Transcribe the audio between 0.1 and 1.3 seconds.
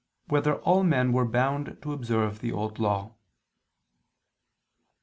5] Whether All Men Were